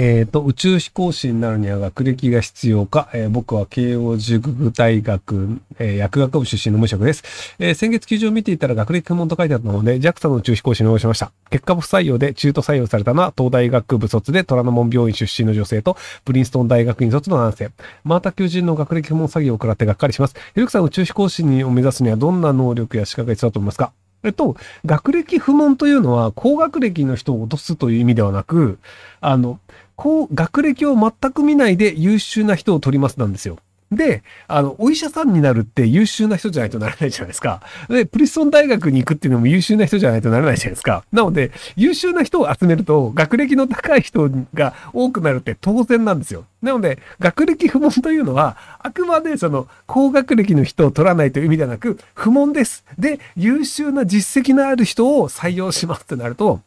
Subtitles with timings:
[0.00, 7.56] えっ、と、宇宙飛行士になるには学歴が必要か、えー僕は慶応塾大学、えー薬学部出身の無職です。
[7.58, 11.32] え先月記事を見ていたら学歴不問と書いてあったので、JAXA の宇宙飛行士に応募しました。
[11.50, 17.70] 結果不採用で中途採用されたのは、東大学部卒で虎ノ門病院出身の女性と、プリンストン大学院卒の男性。
[18.04, 20.36] また求人の学歴不問詐欺を食らってがっかりします。
[20.54, 23.90] ひろきさん宇宙飛行士にを目指すにはどんな能力や資格が必要だと思いますか？
[24.24, 28.78] えっと、学歴不問というのは、高学歴の人を落とすという意味ではなく、
[29.20, 29.60] あの、
[29.98, 33.58] こう、学歴を全く見ないで優秀な人を取りますなんですよ。
[33.90, 37.62] で、あの、お医者さんになるって優秀な人じゃないとなれないじゃないですか。
[37.88, 41.02] で、プリストン大学に行くっていうのも優秀な人じゃないとならないじゃないですか。
[41.10, 46.44] なので、優秀な人を集めると、学歴の高い人が多くなるって当然なんですよ。
[46.62, 52.84] なので、学歴不問というのは、あくまでその、高学歴の人を取らないという意味ではなく、不問です。
[52.98, 56.60] で、優秀な実績のある人を採用しますってなると、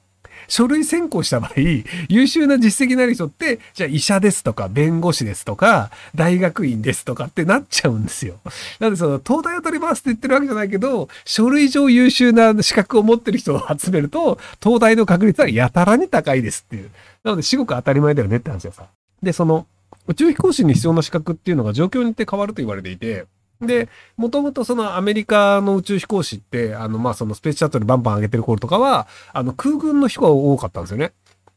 [0.51, 1.53] 書類選考した場合、
[2.09, 8.35] 優秀な実績のある人って、じゃあ医者ですとか、弁護士ですとか、大学院ですとかってなっちゃうんですよ。
[8.79, 16.89] なのでその、東大を取りますって言ってるわけじゃないけど、書類上優秀な資格を持ってる人を集めると、東大の確率はやたらに高いですっていう。
[17.23, 18.87] なので、至極当たり前だよねって話をさ。
[19.23, 19.65] で、その、
[20.07, 23.25] 宇宙飛行士に必要な資格っていうのが状況によって変わると言われていて、
[23.61, 31.13] で、もともとそのアメリカの宇宙飛行士って、あの、まあ、そのスペースシャトルバンバン上げてる頃とかは、あの、空軍の人が多かったんですよね。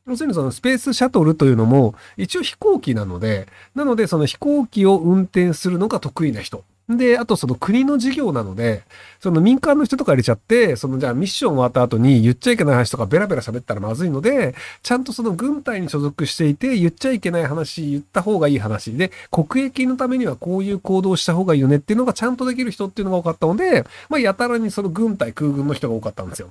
[0.06, 6.64] 要するにそのスペースシャトルというのも、一応飛行機なので、なのでその飛行機を運転するのが得意な人。
[6.88, 8.82] で、あとその国の事業なので、
[9.20, 26.50] その民間の人とか入れちゃって、そのじゃあミッション終わった後に言っちゃいけない話とかベラベラ喋ったらまずいので、ちゃんとその軍隊に所属していて、言っちゃいけない話、言った方がいい話で、国益のためにはこういう行動した方がいいよねっていうのがちゃんとできる人っていうのが多かったので、まあやたらにその軍隊、空軍の人が多かったんですよ。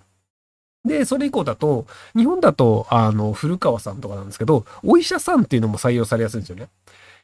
[0.85, 6.67] で、それ以降だと、日本だと、あの、古川さんとかなんですけど、お医者さんっていうのも採用されやすいんですよね。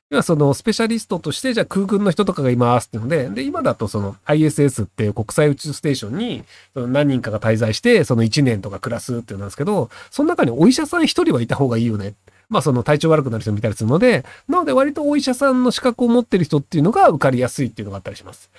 [0.09, 6.43] 要はそのスペシャリストとして、じゃあ空軍の人とかがいますっていうので、で、今だとその ISS っていう国際宇宙ステーションに
[6.73, 12.15] その何人かが滞在して、その1年とか暮らすっていうなんですけど、その中にお医者さん1人はいた方がいいよね。
[12.49, 18.49] まあその体調悪くなる人もいたりするので、なので割とお医者さんの資格を持ってる人っていうのが受かりやすいっていうのがあったりします。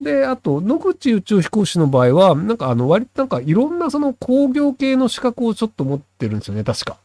[0.00, 6.96] で、あと、野口宇宙飛行士の場合は、なんかあの割となんかいろんなその工業系の資格をちょっと持ってるんですよね、確か。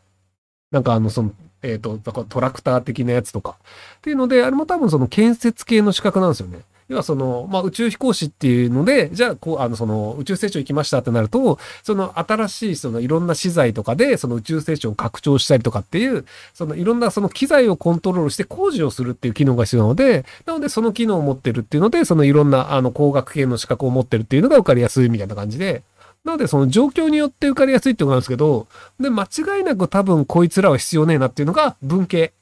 [0.72, 1.31] なんかあの、その、
[1.62, 3.58] えっ、と、だからトラクター的なやつとか。
[3.97, 6.59] っていうので、あれも多分その建設系の資格なんですよね。
[6.90, 16.25] 要はその、まあ、宇宙飛行士っていうので、じゃあ、こう、あの、その、宇宙ステーション行きましたってなると、その新しい、そのいろんな資材とかで、その宇宙ステーションを拡張したりとかっていう、
[16.56, 25.84] そのいろんなその機材をコントロールして工事をするっていう機能が必要なので、なのでその機能を持ってるっていうので、そのいろんな、あの、工学系の資格を持ってるっていうのが受かりやすいみたいな感じで、
[26.30, 28.68] なので、その状況によって受かりやすいってことなんですけど、
[29.00, 32.34] で、間違いなく多分こいつらは必要ねえなっていうのが文系。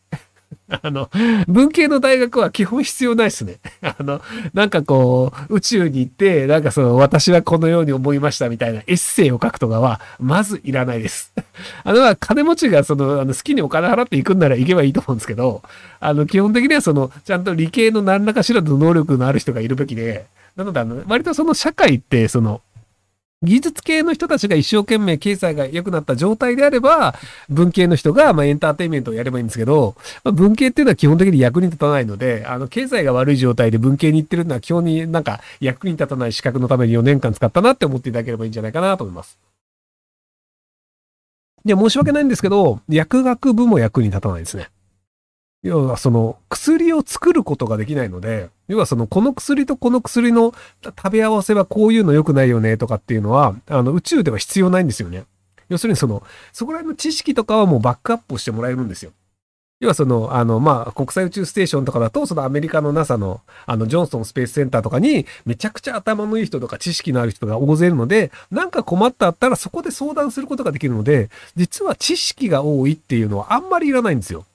[0.69, 1.09] あの、
[1.47, 3.59] 文系の大学は基本必要ないですね。
[3.81, 4.21] あの、
[4.53, 11.33] なんかこう、宇宙に行って、なんかその、私はこのように思いましたみたいなエッセイを書くとかは、まずいらないです。
[11.85, 15.61] あの、金持ちがその、あの好きにお金払って行くんなら行けばいいと思うんですけど、
[16.01, 20.25] あの、基本的にはその、ちゃんと理系の何らかしらの能力のある人がいるべきで、
[20.57, 22.61] なので、あの、割とその社会って、その、
[23.43, 27.13] 技術系の人たちが一生懸命経済が良くなった状態であれば、
[27.49, 39.37] 文系の人がまあエンターテインメントをやればいいんですけど、まあ、文系っていうのは基本的に役に立たないので、あの、経済が悪い状態で文系に行ってるのは基本になんか役に立たない資格のために4年間使ったなって思っていただければいいんじゃないかなと思います。
[41.63, 44.69] で、申し訳ないんですけど、薬学部も役に立たないですね。
[45.67, 55.25] 要はその薬を作ることができないので、要はそのこの薬とこの薬の食べ合わせはこういうの良くないよねとかっていうのは、あの宇宙では必要ないんですよね。
[55.67, 56.23] 要するにその、
[56.53, 59.11] そこら辺の知識とかはもうバックアップをしてもらえるんですよ。
[59.81, 74.45] 要はその、あの、まあ、国際宇宙ステーションとかだと、そのアメリカの NASA の、あの、ジョンソンスペースセンターとかに、めちゃくちゃ頭のいい人とか知識のある人が大勢いるので、なんか困ったったらそこで相談することができるので、実は知識が多いっていうのはあんまりいらないんですよ。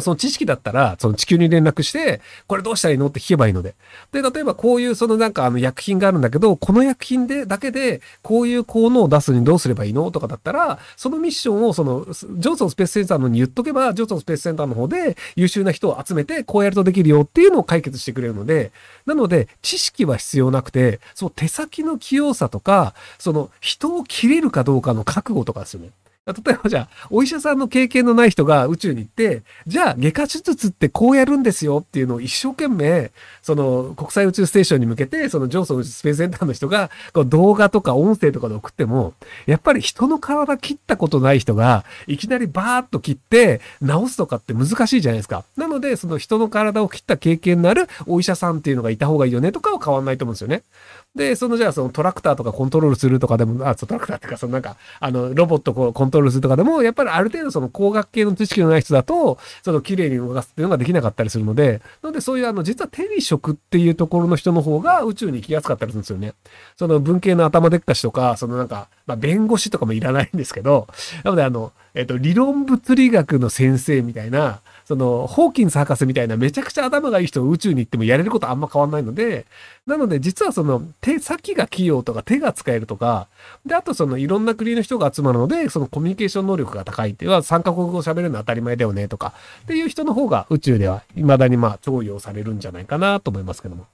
[0.00, 3.06] その知識だったら、その地球に連絡して、これどうしたらいいの？
[3.06, 3.74] って聞けばいいので。
[4.12, 10.10] で、例えばこういうそのなんかあの薬品があるんだけど、この薬品で、だけで、こういう効能を出すにどうすればいいの？
[10.10, 18.72] とかだったら、そのミッションをその、ジョンソンスペースセンターのに言っとけば、ジョンソンスペースセンターの方で優秀な人を集めて、こうやるとできるよっていうのを解決してくれるので、
[19.06, 25.90] なので、知識は必要なくて、その手先の器用さとか、その人を切れるかどうかの覚悟とかですよね。
[26.26, 33.12] 例えばじゃあ、お医者さんの経験のない人が宇宙に行って、じゃあ、外科手術ってこうやるんですよっていうのを一生懸命、
[33.42, 36.90] その国際宇宙ステーションに向けて、そのジョンソンスペースセンターの人が、
[37.26, 39.12] 動画とか音声とかで送っても、
[39.44, 45.44] やっぱり人の体切ったことない人が、いきなりバーッと切って治すとかって難しいじゃないですか。
[45.58, 50.62] なので、その人の体を切った経験のあるお医者さんっていうのがいた方がいいよねとかは変わんないと思うんですよね。
[51.14, 66.34] で、そのじゃあそのトラクターとかコントロールするとかでも、あ、トラクターっていうか、そのなんか、あの、ロボットこうコントロールするとかでも、やっぱりある程度その工学系の知識のない人だと、その綺麗に動かすっていうのができなかったりするので、なのでそういうあの、実は手に職っていうところの人の方が宇宙に行きやすかったりするんですよね。
[66.76, 70.88] その文系の頭でっかしとか、そのなんか、まあ、弁護士とかもいらないんですけど、
[71.22, 79.46] なのであの、えっと、理論物理学の先生みたいな、その、ホーキンス博士みたいなめちゃくちゃ頭がいい人を宇宙に行ってもやれることあんま変わんないので、
[79.86, 83.28] なので実はその手先が器用とか手が使えるとか、
[83.64, 89.32] で、あとそのいろんな国の人が集まるので、そのコミュニケーション能力が高いっていうのは3カ国語喋るの当たり前だよねとか、
[89.62, 93.86] っていう人の方が宇宙では未だにまあ重用されるんじゃないかなと思いますけども。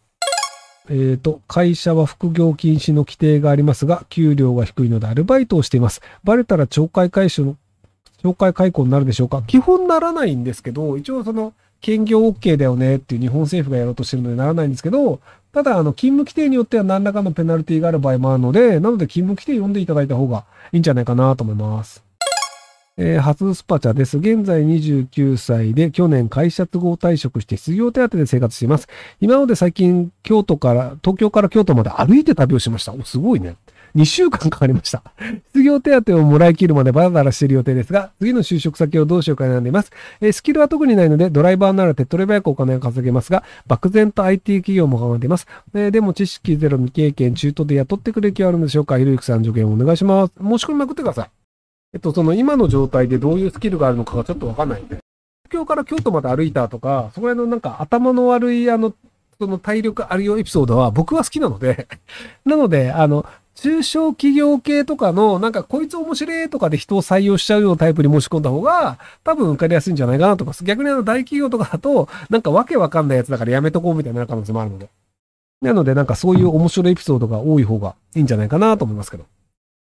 [0.89, 6.01] えっ、ー、と、会社は副業禁止の規定がありますが、給料が低いのでアルバイトをしています。
[6.25, 7.55] バレたら懲戒解消
[8.22, 9.43] 懲戒解雇になるでしょうか？
[9.46, 15.20] 基本ならないんですけど、一応その、兼業 OK だよねっていう日本政府がやろうとしてるのでならないんですけど、
[15.52, 22.05] ただ、あの、勤務規定によっては何らかのペナルティがある場合もあるので、なので勤務規定読んでいただいた方がいいんじゃないかなと思います。
[22.99, 24.19] えー、初スパチャです。
[24.19, 28.87] 現在29歳で、去年会社都合退職して失業手当で生活しています。
[29.22, 32.93] 今まで最近、京都から、東京から京都まで歩いて旅をしました。
[32.93, 33.56] お、すごいね。
[33.95, 35.03] 2週間かかりました。
[35.53, 39.91] 失業手当をもらい切るまでバラバラしている予定ですが、次の就職先をどうしようか悩んでいます。
[40.21, 45.47] えー、スキルは特にないので、ドライバーなら手っ取り早くお金を稼げますが、漠然と IT 企業も考えています。
[45.75, 48.99] えー、でも知識ゼロ未経験、中途で雇ってくれる気はあるんでしょうか？
[48.99, 50.33] ひろゆきさん助言をお願いします。
[50.41, 51.31] 申し込みまくってください。
[51.93, 54.99] えっと、その今の状態でどういうスキルがあるのかがちょっとわかんないんで。
[55.49, 58.95] 東京から京都まで歩いたとか、そこら辺のなんか頭の悪いあの、
[59.41, 61.89] その体力あるよエピソードは僕は好きなので
[62.45, 63.25] なので、あの、
[63.61, 70.65] 中小企業系とかの、なんかこいつ面白いとかで人を採用しちゃうようなタイプに申し込んだ方が、多分受かりやすいんじゃないかなと思います。
[70.65, 74.89] 逆にあの大企業とかだと、 なんかわけわかんないやつだからやめとこうみたいな可能性もあるので。
[75.61, 79.25] なのでなんかそういう面白いエピソードが多い方がいいんじゃないかなと思いますけど。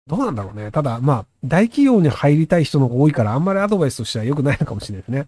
[0.06, 0.70] どうなんだろうね。
[0.70, 5.26] ただ、まあ、大企業に入りたい人の方が多いから、あんまりアドバイスとしては良くないのかもしれないですね。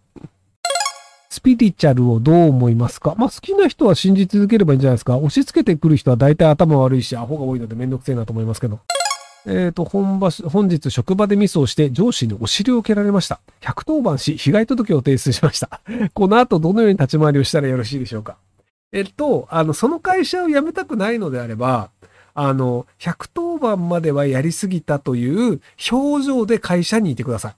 [1.31, 3.15] スピリチュアルをどう思いますか？
[3.17, 5.17] まあ好きな人は信じ続ければいいんじゃないですか？
[5.17, 8.81] 押し付けてくる人は大体頭悪いし、アホが多いのでめんどくせえなと思いますけど。
[9.47, 13.41] えっ、ー、と、本場、本日職場でミスをして上司にお尻を蹴られました。
[13.63, 15.81] 110番し、被害届を提出しました。
[16.13, 18.37] この後どのように立ち回りをしたらよろしいでしょうか？
[18.93, 21.91] えっと、あの、その会社を辞めたくないのであれば、
[22.35, 25.61] あの、110番まではやりすぎたという
[25.91, 27.55] 表情で会社にいてください。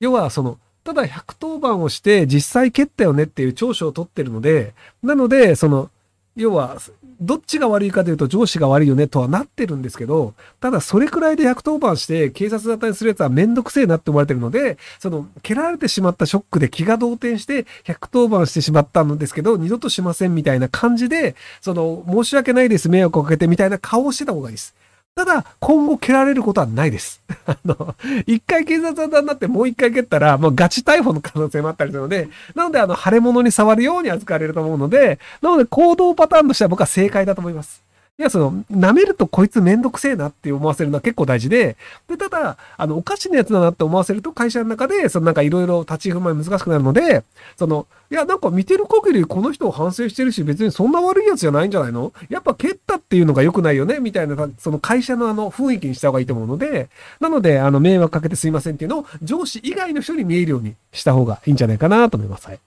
[0.00, 4.72] 要は、その、ただ110番をして実際蹴ったよねっていう調書を取ってるので、
[5.02, 5.90] なので、その、
[6.36, 6.76] 要は、
[7.20, 24.74] どっちが悪いかというと上司が悪いよねとはなってるんですけど、ただそれくらいで110番して警察だったりするやつはめんどくせえなって思われてるので、その、蹴られてしまったショックで気が動転して110番してしまったんですけど、二度としませんみたいな感じで、その、申し訳ないです、迷惑をかけてみたいな顔をしてた方がいいです。
[25.16, 27.22] ただ、今後蹴られることはないです。
[27.46, 27.94] あの、
[28.26, 37.85] 一回警察沙になってもう一回蹴ったら、もうガチ逮捕の可能性もあったりするので、なので、あの、腫れ物に触るように扱われると思うので、なので、行動パターンとしては僕は正解だと思います。
[38.18, 41.76] いや、その、舐めるとこいつめんどくせえなって思わせるのは結構大事で、
[42.08, 47.24] で、ただ、あの、おかしなやつだなって思わせると会社の中で、そのなんかいろいろ立ち振る舞い難しくなるので、
[47.56, 52.14] その、いや、なんか見てる限りこの人を反省してるし、別にそんな悪いやつじゃないんじゃないの？
[52.30, 53.98] やっぱ蹴ったっていうのが良くないよね？
[53.98, 56.88] みたいな、その会社のあの雰囲気にした方がいいと思うので、
[57.20, 62.46] なので、あの、迷惑かけてすいませんっていうのを上司以外の人に見えるようにした方がいいんじゃないかなと思います。
[62.46, 62.60] はい。